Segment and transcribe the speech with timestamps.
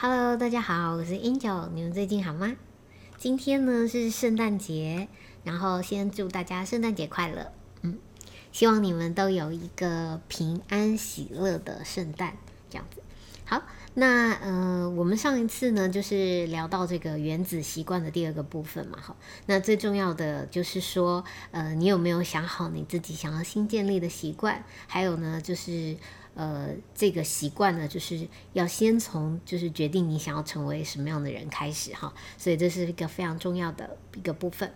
[0.00, 2.54] Hello，大家好，我是 Angel，你们最近好吗？
[3.16, 5.08] 今天呢是圣诞节，
[5.42, 7.50] 然后先祝大家圣诞节快乐。
[7.82, 7.98] 嗯，
[8.52, 12.36] 希望你们都有一个平安喜乐的圣诞，
[12.70, 13.02] 这样子。
[13.44, 13.64] 好，
[13.94, 19.16] 那呃，我们上一次呢就是聊到这个原子习惯的第二个部分嘛，哈。
[19.46, 24.64] 那最重要的就是说，呃，你有没有想好你自己想要新建立的习惯？
[24.86, 25.96] 还有呢，就是。
[26.38, 34.72] 呃，这个习惯呢，就是要先从就是决定你想要成为什么样的人开始哈，所以这是一个非常重要的一个部分。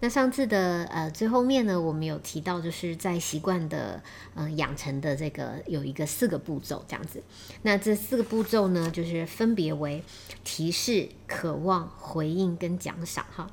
[0.00, 4.02] 那上次的呃最后面呢，我们有提到就是在习惯的
[4.34, 7.22] 呃养成的这个有一个四个步骤这样子。
[7.62, 10.02] 那这四个步骤呢，就是分别为
[10.42, 13.48] 提示、渴望、回应跟奖赏哈。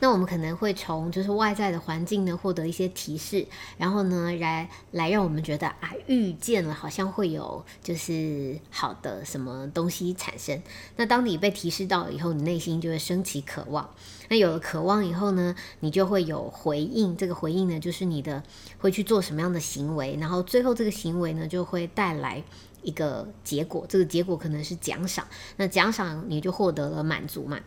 [0.00, 3.46] 那我们可能会从就是外在的环境呢获得一些提示，
[3.78, 10.60] 然后呢来来让我们觉得啊遇见了好像会有就是好的什么东西产生。
[10.96, 13.88] 那当你被提示到以后，你内心就会升起渴望。
[14.28, 17.16] 那有了渴望以后呢，你就会有回应。
[17.16, 18.42] 这个回应呢，就是你的
[18.78, 22.42] 会去做什么样的行为，然后最后这个行为呢就会带来。
[22.82, 25.28] 一个结果，这个结果可能是奖赏。
[25.58, 27.60] 那奖赏你就获得了满足嘛？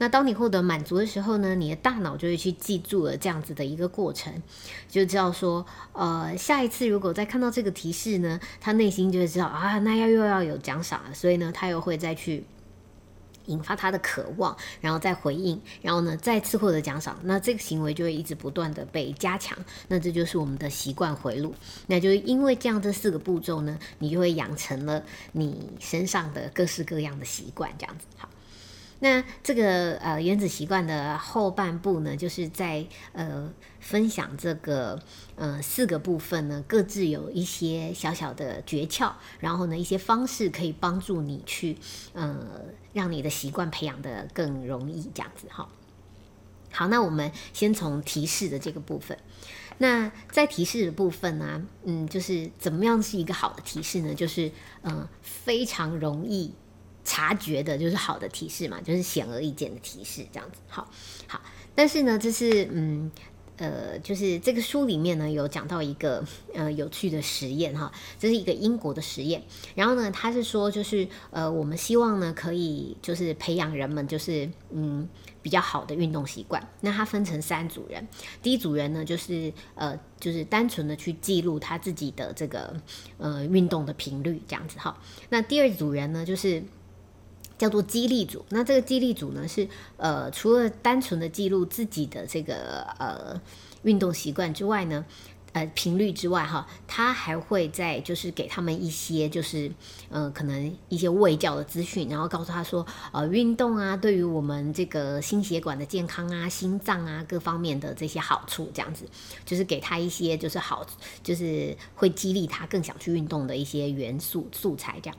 [0.00, 4.42] 那当你获得满足的时候呢，你的大脑就会去记住了这样子的一个过程，
[4.88, 12.44] 就知道说，呃，下一次如果再看到这个提示呢，他内心就会知道啊，那要又要有奖赏了，所以呢，他又会再去。
[13.46, 21.52] 引发他的渴望，然后再回应，然后呢再次获得奖赏，那这个行为就会一直不断的被加强，那这就是我们的习惯回路。
[21.88, 28.28] 那就是因为这样这四个步骤呢，你就会养成了你身上的各式各样的习惯，这样子好。
[29.02, 35.02] 那这个呃原子习惯的后半部呢，就是在呃分享这个
[35.36, 41.78] 呃四个部分呢，各自有一些小小的诀窍，然后呢一些方式可以帮助你去
[42.12, 42.46] 呃
[42.92, 45.66] 让你的习惯培养的更容易这样子哈。
[46.70, 49.18] 好，那我们先从提示的这个部分。
[49.78, 54.14] 那在提示的部分呢，嗯，就是怎么样是一个好的提示呢？
[54.14, 54.52] 就是
[54.82, 56.54] 嗯非常容易。
[57.10, 60.60] 察觉的就是好的提示嘛，就是显而易见的提示，这样子。
[60.68, 60.88] 好，
[61.26, 61.40] 好，
[61.74, 63.10] 但是呢，这是嗯
[63.56, 69.42] 呃，就是这个书里面呢有讲到一个呃有趣的实验哈，这是一个英国的实验。
[69.74, 75.08] 然后呢，他是说就是呃，我们希望呢可以就是培养人们就是嗯
[75.42, 76.64] 比较好的运动习惯。
[76.80, 78.06] 那他分成三组人，
[78.40, 82.80] 第一组人呢就是呃就是单纯的去记录他自己的这个
[83.18, 84.96] 呃运动的频率这样子哈。
[85.28, 86.62] 那第二组人呢就是。
[87.60, 93.38] 叫做激励组，那这个激励组呢是呃，除了单纯的记录自己的这个呃
[93.82, 95.04] 运动习惯之外呢，
[95.52, 99.70] 呃频率之外哈，他还会在就是给他们一些就是
[100.08, 109.04] 呃可能一些卫教的资讯，然后告诉他说呃运动啊对于我们这个心血管的健康啊、心脏啊各方面的这些好处，这样子
[109.44, 110.86] 就是给他一些就是好
[111.22, 115.18] 就是会激励他更想去运动的一些元素素材这样。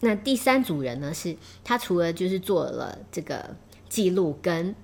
[0.00, 3.56] 那第三组人呢，是他除了就是做了这个
[3.88, 4.74] 记录跟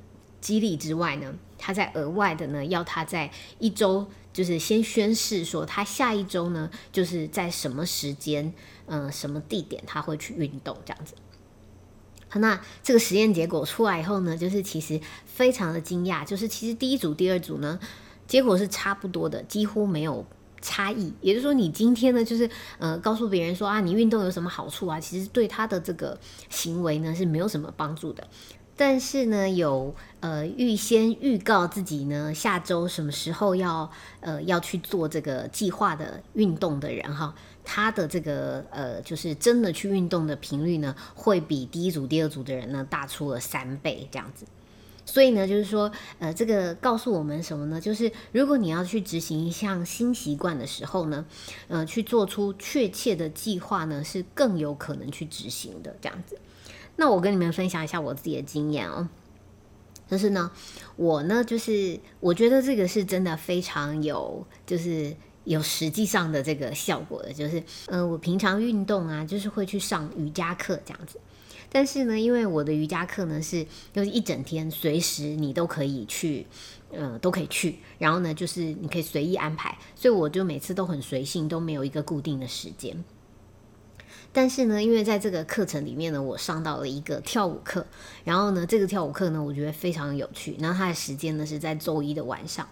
[0.40, 8.52] 激励之外呢，他在额外的呢，要他在一周就是先宣誓说，他下一周呢，就是在什么时间，
[8.86, 11.14] 嗯，什么地点他会去运动这样子。
[12.34, 17.78] 那这个实验结果出来以后呢，就是其实非常的惊讶，就是其实第一组、第二组呢，
[18.26, 20.26] 结果是差不多的，几乎没有。
[20.64, 22.48] 差异，也就是说，你今天呢，就是
[22.78, 24.98] 呃，告诉别人说啊，你运动有什么好处啊？
[24.98, 28.26] 其实对他的这个行为呢是没有什么帮助的。
[28.74, 33.88] 但是呢，有呃预先预告自己呢下周什么时候要
[34.20, 44.46] 呃要去做这个计划的运动的人哈，他的这个呃就是真的去运动的频率呢，会比第一组、第二组的人呢大出了三倍这样子。
[45.06, 47.80] 所以呢，就是说，呃，这个告诉我们什么呢？
[47.80, 51.24] 就是如果你要去执行一项新习惯的时候呢，
[51.68, 55.94] 呃，去做出确切的计划呢，是更有可能去执行的。
[56.00, 56.38] 这样子，
[56.96, 59.08] 那我跟你们分享一下我自己的经验哦。
[60.06, 60.50] 就是呢，
[60.96, 65.14] 我呢，就是我觉得这个是真的非常有，就是
[65.44, 67.32] 有实际上的这个效果的。
[67.32, 71.18] 就是，呃，我平常运动啊，就是会去上瑜伽课这样子。
[71.74, 76.46] 但是呢，因为我的瑜伽课呢是就是一整天，随时你都可以去，
[76.92, 77.80] 呃，都可以去。
[77.98, 83.02] 然后呢，就是你可以随意安排，所以我就每次都很随性，都没有一个固定的时间。
[84.32, 87.84] 但是呢，因为在这个课程里面呢，我上到了一个跳舞课，
[88.22, 90.56] 然后呢，这个跳舞课呢，我觉得非常有趣。
[90.60, 92.68] 然后它的时间呢是在周一的晚上，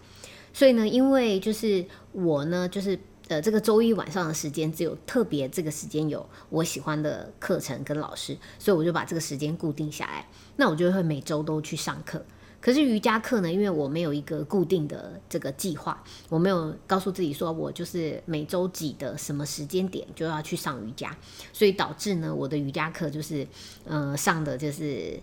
[0.53, 2.97] 所以呢，因为就是我呢，就是
[3.29, 10.27] 呃，这个周一晚上的时间只有特别这个时间有我喜欢的课程跟老师，所以我就把这个时间固定下来。
[10.57, 12.25] 那我就会每周都去上课。
[12.61, 21.17] 可是瑜伽课呢，因为我没有一个固定的这个计划，我没有告诉自己说我就是每周几的什么时间点就要去上瑜伽，
[21.53, 23.47] 所以导致呢，我的瑜伽课就是
[23.85, 25.19] 呃上的就是。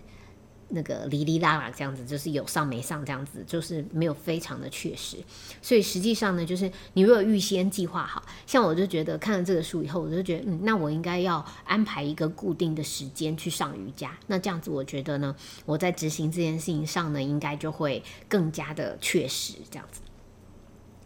[0.70, 5.16] 那个哩哩啦啦这样子，就是有上没上这样子，就是没有非常的确实。
[5.60, 14.16] 所以实际上呢，就是你如果预先计划好，像我就觉得看了这个书以后，我就觉得，嗯，那我应该要安排一个固定的时间去上瑜伽。
[14.28, 15.34] 那这样子，我觉得呢，
[15.66, 20.00] 我在执行这件事情上呢，应该就会更加的确实这样子。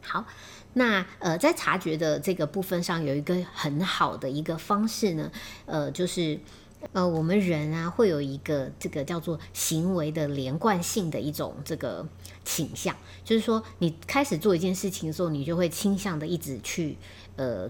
[0.02, 0.26] 好，
[0.74, 5.32] 那呃，在察觉的这个部分上，有一个很好的一个方式呢，
[5.66, 6.38] 呃，就是。
[6.92, 12.06] 呃，我们人啊，会有一个这个叫做行为的连贯性的一种这个
[12.44, 16.96] 倾向，就是说，你开始做一件事情的时候，你就会倾向的一直去
[17.36, 17.68] 呃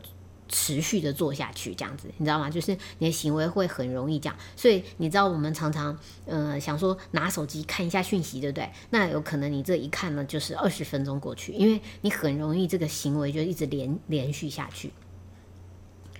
[0.49, 2.51] 持续的做下去，这样子，你知道吗？
[2.51, 4.37] 就是你的行为会很容易这样。
[4.57, 8.71] 所以你知道，我们常常呃想说拿手机看一下讯息，对不对？
[8.91, 14.93] 那有可能你这一看呢，就是二十分钟过去，因为你很容易这个行为就一直连连续下去。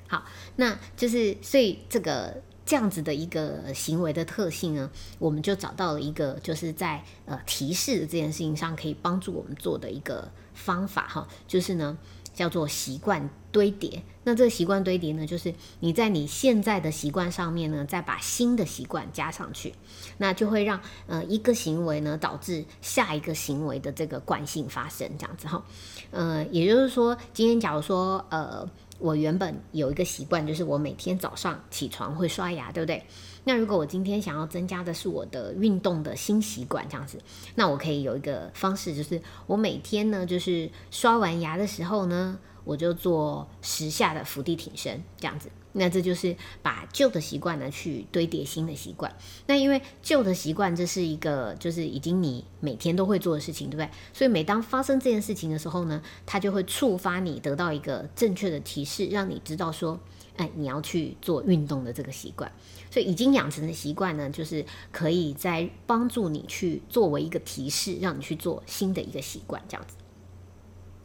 [0.07, 0.25] 好，
[0.57, 2.43] 那就是所以这个。
[2.67, 11.99] 这样子的一个行为的特性呢，我们就找到了一个，就是在呃提示这件事情上可以帮助我们做的一个方法哈，就是呢
[12.33, 14.03] 叫做习惯堆叠。
[14.25, 19.75] 那这个习惯堆叠呢，就是你在你现在的习惯上面呢，再把新的习惯加上去，
[20.17, 25.63] 那就会让呃一个行为呢导致下一个行为的这个惯性发生，这样子哈。
[26.11, 28.67] 呃，也就是说，今天假如说呃。
[28.99, 33.03] 我原本有一个习惯，就是我每天早上起床会刷牙，对不对？
[33.45, 37.19] 那如果我今天想要增加的是我的运动的新习惯，这样子，
[37.55, 45.51] 那我可以有一个方式，就是我每天呢，就是刷完牙的时候呢，我就做十下的伏地挺身，这样子。
[45.77, 49.13] 那这就是把旧的习惯呢去堆叠新的习惯。
[49.47, 53.91] 那因为旧的习惯这是一个就是已经你每天都会做的事情，对不对？
[54.13, 59.99] 所以每当发生这件事情的时候呢，它就会触发你得到一个正确的提示，让你知道说，
[60.37, 62.51] 哎，你要去做运动的这个习惯。
[62.89, 69.97] 所以已经养成的习惯呢，就是可以在帮助你去作为一个提示，让你去做新的一个习惯，这样子。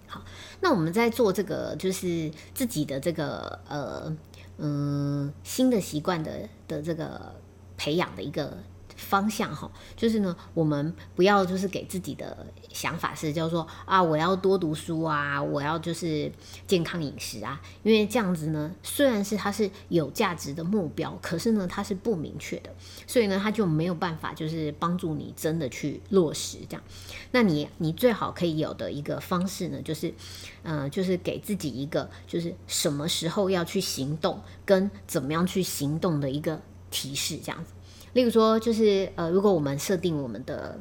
[0.09, 0.25] 好，
[0.59, 4.17] 那我们在做这个就是自己的这个呃。
[4.61, 7.33] 嗯，新的习惯的的这个
[7.77, 8.57] 培养的一个。
[8.99, 16.31] 方向哈，就是呢，我们不要就是给自己的想法是，叫做啊，我要多读书啊，我要就是
[16.67, 22.69] 健康饮食啊，因为这样子呢，虽然是它是有价值的目标，可是呢，它是不明确的，
[23.07, 26.83] 所以呢，它就没有办法就是帮助你真的去落实这样。
[27.31, 30.13] 那你你最好可以有的一个方式呢，就是
[30.63, 36.61] 嗯，就是给自己一个就是什么时候要去行动，跟怎么样去行动的一个
[36.91, 37.71] 提示，这样子。
[38.13, 40.79] 例如说，就是呃，如果我们设定我们的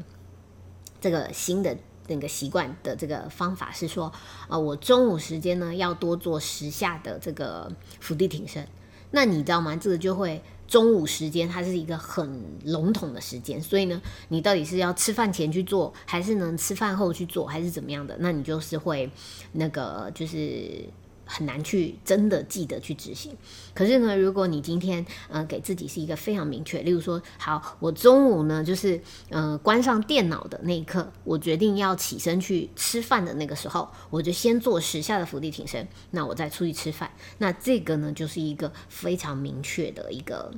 [1.01, 1.77] 这个新的
[2.07, 4.13] 那个习惯的这个方法是说，
[4.49, 7.71] 啊，我中午时间呢要多做十下的这个
[8.01, 8.67] 伏地挺身，
[9.11, 9.77] 那你知道吗？
[9.77, 18.17] 这个就会中午时间它是一个很笼统的时间，所以呢，你到底是要吃饭前去做，还是能吃饭后去做，还是怎么样的？
[18.21, 19.11] 那你就是会
[19.53, 20.85] 那个就是。
[21.29, 23.37] 很难去真的记得去执行，
[23.75, 40.51] 可是呢，如果你今天呃给自己是一个非常明确，例如说，好，我中午呢就是呃关上电脑的那一刻，我决定要起身去吃饭的那个时候，我就先做十下的伏地挺身，那我再出去吃饭，那这个呢就是一个非常明确的一个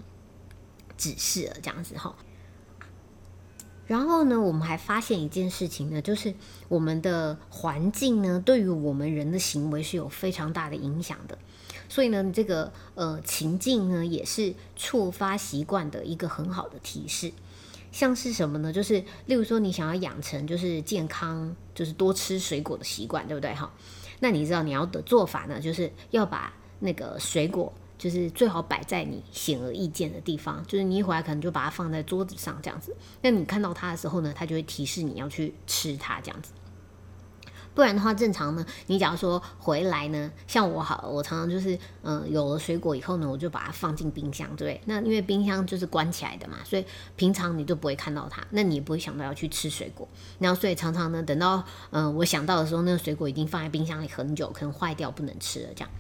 [0.97, 2.15] 指示了，这样子哈。
[3.91, 6.33] 然后呢，我们还发现一件事情呢，就是
[6.69, 11.37] 我们的环境呢，对于我们人的行为是有非常大的影响的。
[11.89, 17.33] 所以呢，这个呃情境呢，也是触发习惯的一个很好的提示。
[17.91, 18.73] 像是什么呢？
[18.73, 23.53] 就是例如说，你想要养成就是健康，就是多吃水果的习惯，对不对？
[23.55, 23.73] 哈，
[24.21, 27.73] 那你知道你要的做法呢，就是要把那个水果。
[28.01, 32.97] 就是最好摆在你显而易见的地方，就是你一回来可能就把它放在桌子上这样子。
[33.21, 36.53] 那你看到它的时候呢，它就会提示你要去吃它这样子。
[37.75, 44.81] 不然的话，正常呢，你假如说回来呢，像我好，我常常就是嗯，有了水果以后呢，我就把它放进冰箱，对不对？
[44.87, 46.85] 那因为冰箱就是关起来的嘛，所以
[47.17, 50.09] 平常你都不会看到它，那你也不会想到要去吃水果。
[50.39, 55.91] 然后所以常常呢，等到嗯我想到的时候，那个水果已经放在冰箱里很久，可能坏掉不能吃了这样。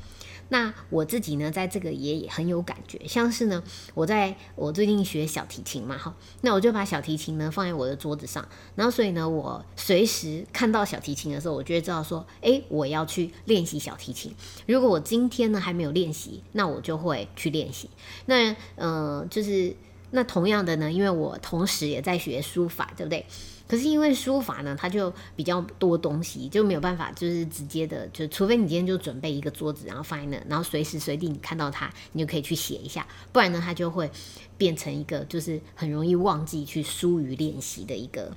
[0.51, 3.63] 那我自己呢，在这个也很有感觉，像是呢，
[3.95, 14.35] 我在我最近学小提琴嘛，哈，那我就把小提琴呢放在我的桌子上，然后所以呢，我随时看到小提琴的时候，我就会知道说，诶，我要去练习小提琴。
[14.67, 17.89] 如果我今天呢还没有练习，那我就会去练习。
[18.27, 19.75] 那呃，就是
[20.11, 23.25] 那同样的呢，因为我同时也在学书法，对不对？
[23.71, 34.11] 可是因为书法呢，它就比较多东西，就没有办法，就是直接的，就除非你今天就准备一个桌子，然后放在那，然后随时随地你看到它，你就可以去写一下，不然呢，它就会
[34.59, 38.37] 变成一个就是很容易忘记去疏于练习的一个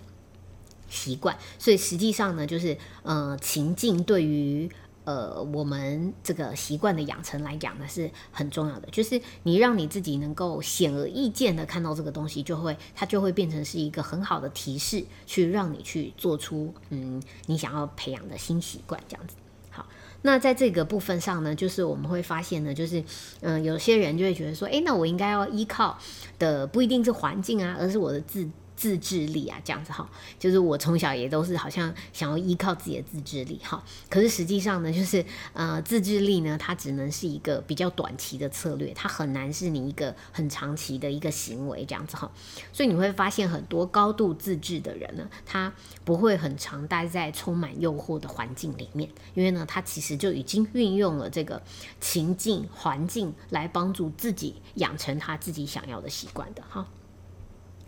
[0.88, 1.36] 习惯。
[1.58, 4.70] 所以实际上呢，就是呃，情境对于。
[5.06, 8.88] 呃，我们这个习惯的养成来讲呢，是很重要的。
[8.92, 19.36] 就是你让你自己能够显而易见的看到这个东西，就会它就会变成是一个很好的提示，去让你去做出嗯你想要培养的新习惯这样子。
[19.70, 19.86] 好，
[20.22, 23.04] 那在这个部分上呢，就是我们会发现呢，就是
[23.42, 25.98] 嗯有些人就会觉得说，诶，那我应该要依靠
[26.40, 28.50] 的不一定是环境啊，而是我的自。
[28.76, 33.84] 自制力啊，这样子哈，就是我从小也都是好像想要依靠自己的自制力哈。
[34.10, 42.32] 可是实际上呢，就是呃，自制力呢，它只能是一个比较短期的策略，它很难是你一个很长期的一个行为这样子哈。
[42.72, 45.72] 所以你会发现很多高度自制的人呢，他
[46.04, 51.62] 不会很常待在充满诱惑的环境里面，因为呢，他其实就已经运用了这个
[52.02, 56.88] 情境环境来帮助自己养成他自己想要的习惯的哈。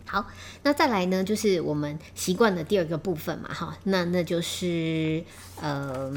[0.08, 0.24] 好，
[0.62, 5.24] 那再来呢，就是我们习惯的第二个部分嘛，哈，那那就是
[5.60, 6.14] 呃，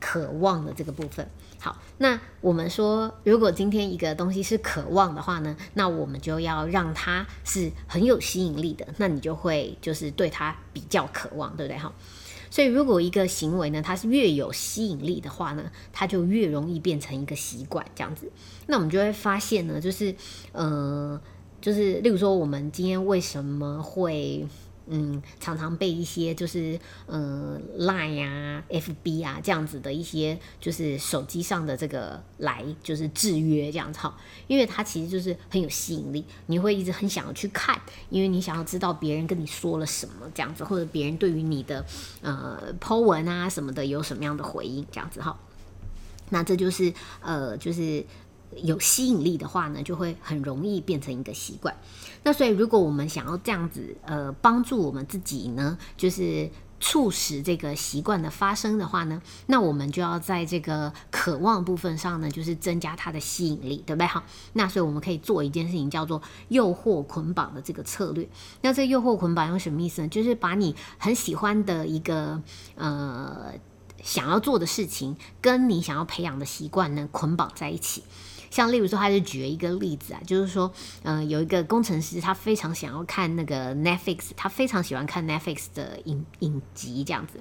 [0.00, 1.30] 渴望的这个部分。
[1.60, 11.78] 好，那我们说，如果今天一个东西是渴望的话呢，那我们就要让它是很有吸引力的，那你就会就是对它比较渴望，对不对？
[11.78, 11.92] 哈，
[12.50, 18.28] 所以如果一个行为呢，它是越有吸引力的话呢，它就越容易变成一个习惯，这样子。
[18.66, 20.12] 那我们就会发现呢，就是
[20.50, 21.20] 呃。
[21.62, 24.44] 就是，例如说，我们今天为什么会
[24.88, 26.76] 嗯常常被一些就是
[27.06, 41.86] 呃 Line 啊、FB 啊这样子的一些就是手机上的这个来就是制约这样子哈，因为它其实就是很有吸引力，你会一直很想要去看，因为你想要知道别人跟你说了什么这样子，或者别人对于你的
[42.22, 45.38] 呃 Po 文啊什么的有什么样的回应这样子哈，
[46.30, 48.04] 那这就是呃就是。
[48.56, 51.74] 有吸引力的话呢，就会很容易变成一个习惯。
[52.24, 64.06] 那所以，如果我们想要这样子，呃，帮助我们自己呢，就是促使这个习惯的发生的话呢，那我们就要在这个渴望部分上呢，就是增加它的吸引力，对不对？
[64.06, 68.28] 好，那所以我们可以做一件事情，叫做诱惑捆绑的这个策略。
[68.60, 70.08] 那这诱惑捆绑用什么意思呢？
[70.08, 72.40] 就是把你很喜欢的一个
[72.76, 73.52] 呃
[74.02, 78.02] 想要做的事情，跟你想要培养的习惯呢捆绑在一起。
[78.52, 80.70] 像例如说，他就举了一个例子啊，就是说，
[81.04, 87.40] 嗯，有一个工程师，他非常想要看那个 Netflix，他非常喜欢看 Netflix 的影影集这样子。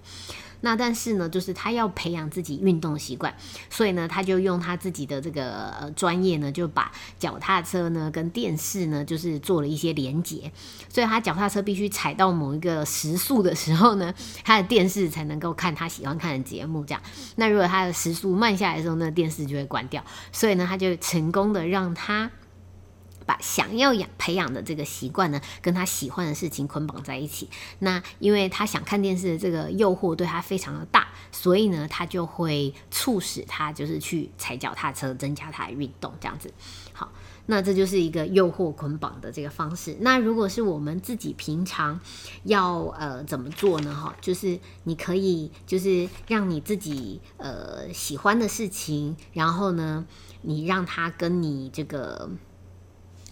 [0.62, 3.34] 那但是呢，就是他要培养自己运动习惯，
[3.70, 10.51] 所以呢，他就用他自己的这个专业呢，就把脚踏车呢跟电视呢，就是做了一些连接，
[10.89, 14.13] 所以他脚踏车必须踩到某一个时速的时候呢，
[14.44, 16.84] 他的电视才能够看他喜欢看的节目。
[16.86, 17.01] 这样，
[17.36, 20.03] 那如果他的时速慢下来的时候，那电视就会关掉。
[20.32, 22.32] 所以呢，他就成功的让他。
[23.31, 27.47] 把想要养培养的这个习惯呢，跟他喜欢的事情捆绑在一起。
[27.79, 36.53] 那因为他想看电视的这个诱惑对他非常的大，所以呢，他就会促使他就是去踩脚踏车，增加他的运动这样子。
[36.91, 37.09] 好，
[37.45, 39.95] 那这就是一个诱惑捆绑的这个方式。
[40.01, 41.97] 那如果是我们自己平常
[42.43, 43.95] 要呃怎么做呢？
[43.95, 50.05] 哈，就是你可以就是让你自己呃喜欢的事情，然后呢，
[50.41, 52.29] 你让他跟你这个。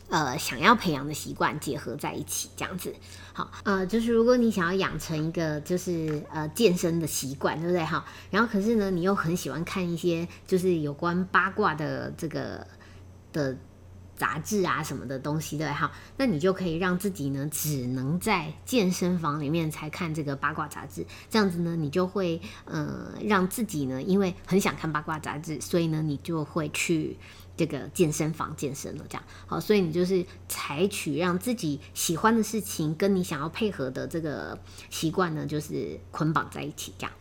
[0.10, 2.94] 呃，想要培养的习惯结合在一起，这样子
[3.32, 3.52] 好。
[3.64, 7.86] 呃，就是如果你想要养成一个就是呃健身的习惯，对不对？
[7.86, 12.66] 哈，然后可是呢，你又很喜欢看一些就是有关八卦的这个
[13.32, 13.56] 的
[14.16, 27.16] 杂志啊什么的东西，对哈，那你就可以让自己呢只能在健身房里面才看这个八卦杂志，这样子呢，你就会呃让自己呢，因为很想看八卦杂志，所以呢，你就会去。
[27.60, 34.58] 这个健身房健身了，这样好，所以你就是采取让自己喜欢的事情跟你想要配合的这个
[34.90, 37.12] 习惯呢，就是捆绑在一起，这样。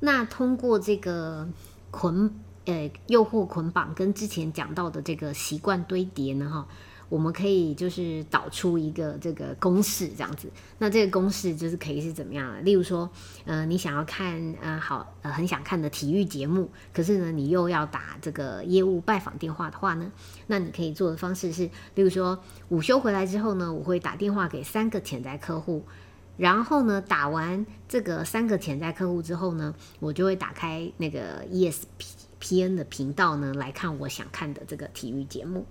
[0.00, 1.46] 那通过这个
[1.90, 2.34] 捆
[2.64, 6.66] 呃诱惑捆绑跟之前讲到的这个习惯堆叠呢，哈，
[7.12, 10.50] 我们可以就是导出一个这个公式这样子。
[10.78, 12.62] 那这个公式就是可以是怎么样的？
[12.62, 13.10] 例如说，
[13.44, 20.10] 呃，你想要看呃好呃很想看的体育节目，可是呢你又要打这个业务拜访电话的话呢，
[20.46, 25.84] 那你可以做的方式是，例如说午休回来之后呢，我会打电话给三个潜在客户，
[26.38, 35.66] 然后呢打完这个三个潜在客户之后呢，我就会打开那个 ESPN 的频道呢来看我想看的这个体育节目。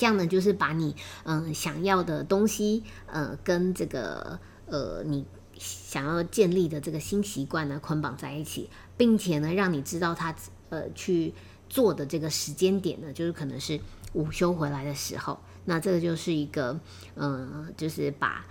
[0.00, 5.26] 这样呢，就是把你嗯想要的东西，呃，跟这个呃你
[5.58, 10.34] 想要建立的这个新习惯呢捆绑在一起，并且呢，让你知道他
[10.70, 11.34] 呃去
[11.68, 13.78] 做的这个时间点呢，就是可能是
[14.14, 15.38] 午休回来的时候。
[15.66, 16.80] 那这个就是一个
[17.16, 18.46] 嗯，就是把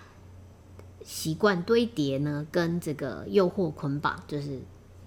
[1.04, 4.62] 习惯堆叠呢跟这个诱惑捆绑，就是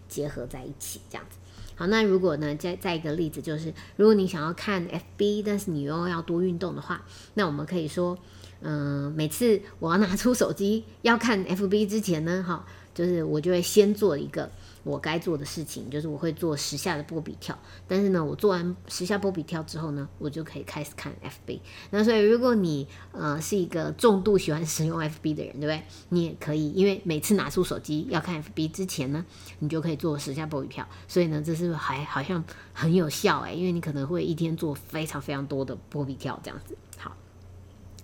[0.09, 1.39] 结合在一起，这样子。
[1.75, 8.17] 好，那如果呢，再再一个例子就是，如果你想要看 FB，但是你又要多运动的话，那我们可以说，
[8.61, 12.65] 嗯，每次我要拿出手机要看 FB 之前呢，哈，
[12.95, 14.51] 就是我就会先做一个。
[14.85, 21.61] 我该做的事情就是我会做十下的波比跳，但是呢，我做完十下波比跳之后呢，我就可以开始看 FB。
[21.91, 25.83] 那所以如果你呃是一个重度喜欢使用 FB 的人，对不对？
[26.09, 29.25] 你也可以，因为每次拿出手机要看 FB 之前呢，
[29.61, 30.87] 你就可以做十下波比跳。
[31.07, 36.77] 所以呢，这是还好像很有效诶，因为你可能会一天做非常非常多的波比跳这样子。
[36.97, 37.17] 好，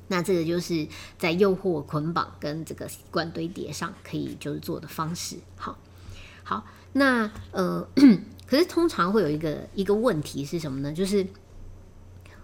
[0.06, 0.86] 那这个就是
[1.18, 5.36] 在诱惑捆绑跟这个习惯堆叠上可以就是做的方式。
[5.56, 5.76] 好。
[6.48, 6.64] 好，
[6.94, 7.86] 那呃，
[8.48, 10.90] 可是通常会有一个一个问题是什么呢？
[10.90, 11.26] 就是，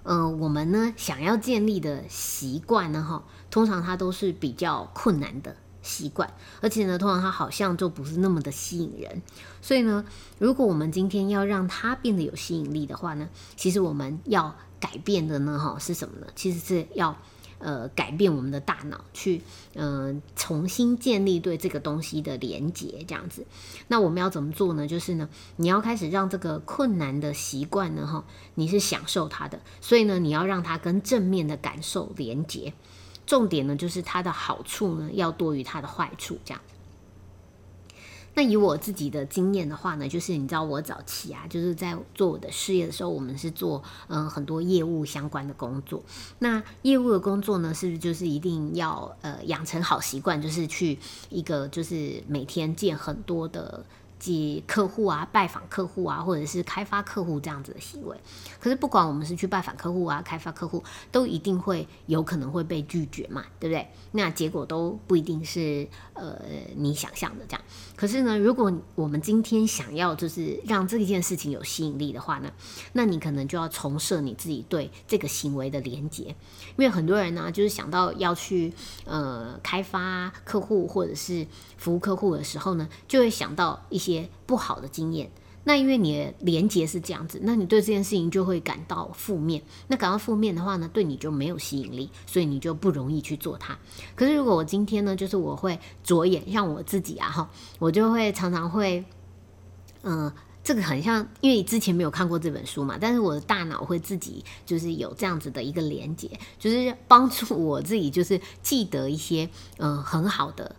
[0.02, 6.30] 呃，我们呢想要建立的习惯呢，哈，通常它都是比较困难的习惯，
[6.60, 9.22] 而且呢，通常它好像就不是那么的吸引人。
[9.62, 10.04] 所以呢，
[10.38, 16.26] 如果我们今天要让它变得有吸引力的话呢，其实我们要改变的呢，哈，是什么呢？
[16.36, 17.16] 其实是要。
[17.64, 19.40] 呃，改变我们的大脑，去
[19.72, 23.46] 嗯重新建立对这个东西的连接，这样子。
[23.88, 24.86] 那我们要怎么做呢？
[24.86, 28.22] 就是呢，你要开始让这个困难的习惯呢，哈，
[28.56, 32.74] 你是享受它的，所以呢，你要让它跟正面的感受连接。
[33.26, 36.60] 重点呢，就是它的好处呢，要多于它的坏处，这样。
[38.34, 46.02] 那以我自己的经验的话呢，就是你知道我早期啊，就是在做我的事业的时候，我们是做嗯很多业务相关的工作。
[46.40, 50.98] 那业务的工作呢，是不是就是一定要呃养成好习惯，就是去
[51.30, 53.84] 一个就是每天见很多的。
[54.32, 58.16] 接客户啊，拜访客户啊，或者是开发客户这样子的行为，
[58.58, 60.82] 可是不管我们是去拜访客户啊，开发客户，
[61.12, 63.86] 都一定会有可能会被拒绝嘛，对不对？
[64.12, 66.38] 那结果都不一定是呃
[66.76, 67.62] 你想象的这样。
[67.96, 72.50] 可是呢，如果我们今天想要就是让这件事情有吸引力的话呢，
[72.92, 76.34] 那你可能就要重设你自己对这个行为的连接，
[76.76, 78.72] 因为很多人呢就是想到要去
[79.04, 81.44] 呃开发客户或者是
[81.76, 84.04] 服务客户的时候呢，就会想到一。
[84.04, 85.30] 些不好的经验，
[85.64, 89.62] 那因为你的连接是这样子，那你对这件事情就会感到负面。
[89.88, 93.78] 那感到负面的话呢，对你就没有吸引力，所以你就不容易去做它。
[94.14, 99.02] 可是如果我今天呢，就是我会着眼，像我自己啊哈，我就会常常会，
[100.02, 100.30] 嗯，
[100.64, 110.74] 这个很像，因为之前没有看过这本书嘛，但是我的大脑会自己就是有这样子的一个连接，就是帮助我自己就是记得一些嗯很好的。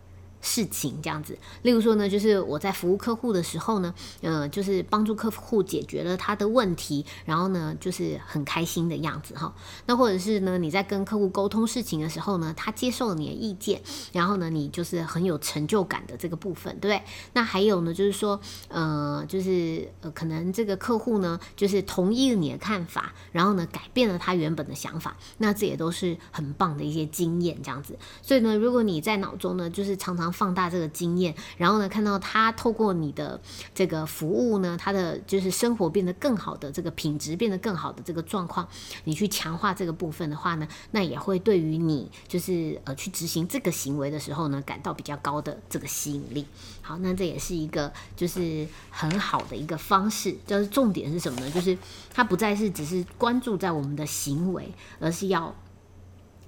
[0.46, 9.52] 事情这样子，例如说呢，就是我在服务客户的时候呢，呃，就是帮助客户解决了他的问题，然后呢，就是很开心的样子哈。
[9.88, 13.82] 那或者是呢，你在跟客户沟通事情的时候呢，他接受了你的意见，
[14.14, 17.02] 然后呢，你就是很有成就感的这个部分，对不对？
[17.34, 27.98] 那还有呢，就是说，呃，就是呃，可能这个客户呢，就是同意了你的看法，然后呢，改变了他原本的想法，那这也都是很棒的一些经验这样子。
[28.22, 33.40] 所以呢，如果你在脑中呢，就是常常放大这个经验，然后呢，看到他透过你的
[33.74, 38.68] 这个服务呢，他的就是生活变得更好的这个品质变得更好的这个状况，
[39.06, 46.46] 你去强化这个部分的话呢，那也会对于你就是呃去执行这个行为的时候呢，感到比较高的这个吸引力。
[46.82, 50.36] 好，那这也是一个就是很好的一个方式。
[50.46, 51.50] 就是重点是什么呢？
[51.50, 51.76] 就是
[52.14, 55.56] 它不再是只是关注在我们的行为，而是要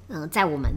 [0.09, 0.69] 嗯在我们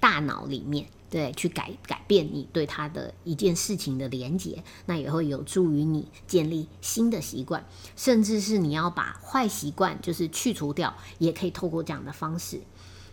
[0.00, 0.86] 大脑里面。
[1.16, 7.64] 对，去改改变你对他的一件事情的连结，那也会有助于你建立新的习惯，
[7.96, 12.60] 甚至是你要把坏习惯就是去除掉，也可以透过这样的方式。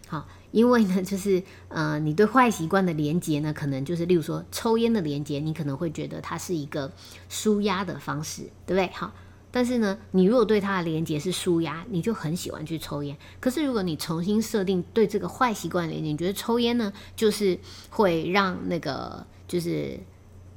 [0.10, 6.92] 好，因为呢，就是呃，你对坏习惯的连结呢，可能就是例如说抽烟的连结，你可能会觉得它是一个
[7.30, 8.90] 舒压的方式，对不对？
[8.94, 9.14] 好，
[9.56, 13.16] 但是呢，你如果对它的连接是舒压，你就很喜欢去抽烟。
[13.40, 17.60] 可是如果你重新设定对这个坏习惯连接，你觉得抽烟呢，就是
[17.92, 20.00] 会让那个就是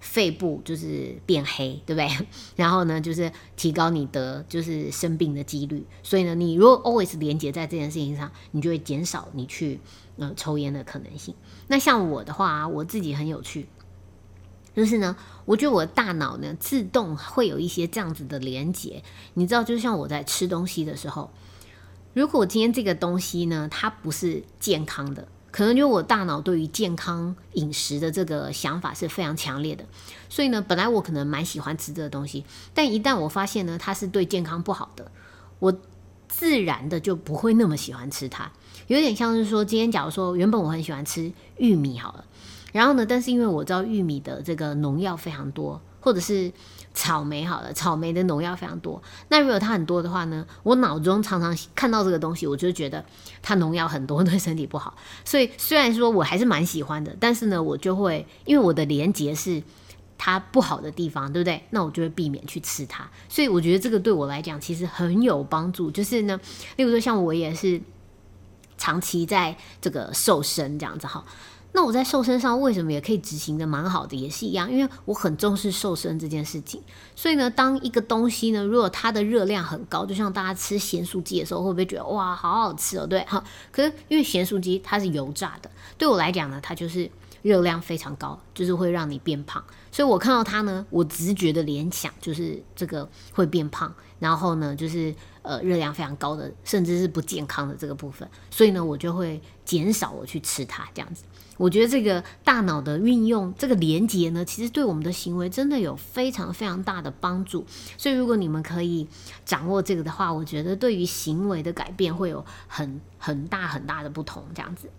[0.00, 2.26] 肺部就是变黑，对不对？
[2.56, 5.84] 然后呢，就是提高你的就是生病的几率。
[6.02, 9.78] 所以呢，你如果 always 连接在这件事情上，你就会减少你去
[10.16, 11.34] 呃抽烟的可能性。
[11.68, 13.66] 那像我的话，我自己很有趣。
[14.76, 21.32] 就是呢，我觉得我的大脑呢自动会有一些这样子的连接，你知道，就像我在吃东西的时候，
[22.12, 29.86] 如果我今天这个东西呢它不是健康的，可能就我大脑对于健康饮食的这个想法是非常强烈的，
[30.28, 35.10] 所以呢，本来我可能蛮喜欢吃这个东西，但一旦我发现呢它是对健康不好的，
[35.58, 35.74] 我
[36.28, 38.52] 自然的就不会那么喜欢吃它，
[38.88, 42.26] 有点像是说，今天假如说原本我很喜欢吃玉米好了。
[42.76, 43.06] 然后呢？
[43.06, 46.52] 但是因为我知道玉米的这个农药非常多，或者是
[46.92, 49.02] 草莓好了，草莓的农药非常多。
[49.28, 50.46] 那如果它很多的话呢？
[50.62, 53.02] 我脑中常常看到这个东西，我就觉得
[53.42, 54.94] 它农药很多，对身体不好。
[55.24, 59.62] 所以虽然说我还是蛮喜欢的，但是呢，我就会因为我的连结是
[60.18, 61.62] 它不好的地方，对不对？
[61.70, 63.08] 那我就会避免去吃它。
[63.28, 65.90] 所以我觉得这个对我来讲其实很有帮助。
[65.90, 66.38] 就是呢，
[66.76, 67.80] 例如说像我也是
[68.76, 71.24] 长期在这个瘦身这样子哈。
[71.76, 76.82] 那我在瘦身上为什么也可以执行的蛮好的，也是一样，因为我很重视瘦身这件事情。
[77.14, 83.06] 所以呢，当一个东西呢，如果它的热量很高，就像大家吃咸酥鸡的时候，会不会觉得哇，好好吃哦？
[83.06, 83.44] 对，哈。
[83.70, 87.10] 可是因为咸酥鸡它是油炸的，对我来讲呢，它就是
[87.42, 89.62] 热量非常高，就是会让你变胖。
[89.92, 95.14] 所以我看到它呢，我直觉的联想就是这个会变胖，然后呢，就是
[95.46, 98.28] 呃热量非常高的，甚至是不健康的这个部分。
[98.50, 101.22] 所以呢，我就会减少我去吃它这样子。
[101.56, 107.64] 我觉得这个大脑的运用，这个连接呢，其实对我们的行为真的有非常非常大的帮助。
[107.96, 109.08] 所以，如果你们可以
[109.46, 114.44] 掌握这个的话，我觉得对于行为的改变会有很很大很大的不同。
[114.54, 114.90] 这样子。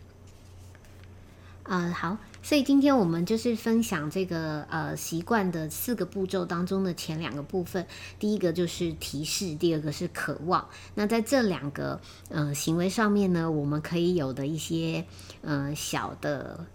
[1.68, 7.86] 呃，好，所以今天我们就是分享这个呃习惯的四个步骤当中的前两个部分，
[8.18, 10.66] 第一个就是提示，第二个是渴望。
[10.96, 12.00] 那在这两个
[12.30, 15.04] 呃行为上面呢，我们可以有的一些
[15.42, 16.66] 呃小的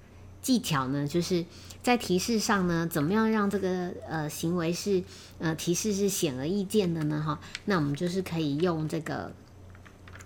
[0.42, 1.46] 技巧呢，就是
[1.82, 5.02] 在提示上呢，怎么样让这个呃行为是
[5.38, 7.22] 呃提示是显而易见的呢？
[7.26, 9.32] 哈，那我们就是可以用这个。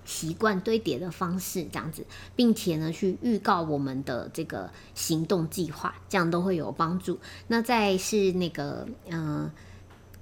[0.07, 7.19] 习惯堆叠的方式，这样子，并且呢，去预告我们的这个行动计划，这样都会有帮助。
[7.49, 9.51] 那在是那个嗯，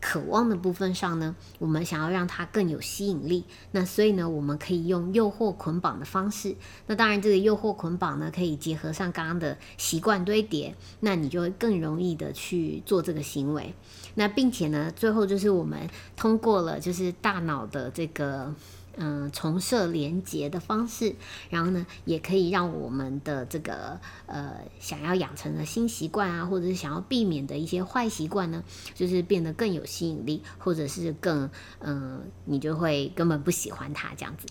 [0.00, 6.56] 渴望的部分上呢，我们想要让它更有吸引力，那所以呢，我们可以用诱惑捆绑的方式。
[6.86, 13.74] 那当然，这个诱惑捆绑呢，可以结合上刚刚的习惯堆叠，那你就会更容易的去做这个行为。
[14.14, 18.54] 那并且呢，最后就是我们通过了，就是大脑的这个。
[18.96, 21.14] 嗯，重设连接的方式，
[21.50, 28.62] 然后呢，也可以让我们的这个呃想要养成的新习惯啊，或者是想要避免的一些坏习惯呢，
[28.94, 34.46] 就是变得更有吸引力，或者是更嗯，你就会根本不喜欢它这样子。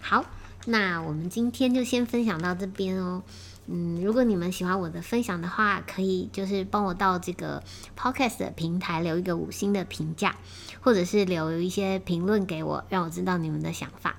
[0.00, 0.24] 好，
[0.66, 3.22] 那我们今天就先分享到这边哦。
[3.66, 7.62] 嗯，如果你们喜欢我的分享的话，可以就是帮我到这个
[7.96, 10.36] podcast 的平台留一个五星的评价，
[10.82, 14.16] 或者是留一些评论给我，让我知道你们的想法。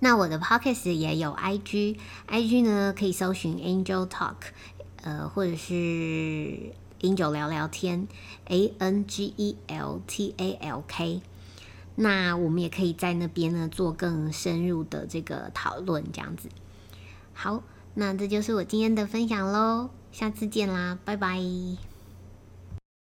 [0.00, 4.34] 那我的 podcast 也有 IG，IG 呢可以搜寻 Angel Talk，
[5.02, 5.74] 呃，或者是
[7.00, 8.08] Angel 聊聊天
[8.46, 11.22] ，A N G E L T A L K。
[11.94, 16.48] 那我们也可以在那边呢做更深入的这个讨论，这样子。
[17.32, 17.62] 好。
[18.00, 21.87] 那这就是我今天的分享喽，下次见啦，拜拜。